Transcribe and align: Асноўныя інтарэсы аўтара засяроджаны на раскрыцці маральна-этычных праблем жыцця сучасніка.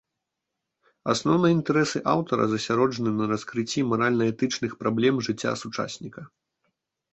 Асноўныя 1.13 1.53
інтарэсы 1.57 1.97
аўтара 2.13 2.47
засяроджаны 2.55 3.11
на 3.19 3.29
раскрыцці 3.33 3.85
маральна-этычных 3.93 4.71
праблем 4.83 5.23
жыцця 5.31 5.51
сучасніка. 5.65 6.21